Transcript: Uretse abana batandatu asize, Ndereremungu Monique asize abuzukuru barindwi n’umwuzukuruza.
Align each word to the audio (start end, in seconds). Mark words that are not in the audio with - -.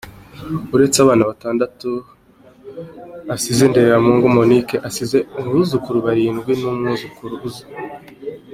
Uretse 0.75 0.97
abana 0.99 1.23
batandatu 1.29 1.89
asize, 3.35 3.63
Ndereremungu 3.71 4.25
Monique 4.35 4.75
asize 4.87 5.17
abuzukuru 5.39 5.97
barindwi 6.05 6.51
n’umwuzukuruza. 6.57 7.63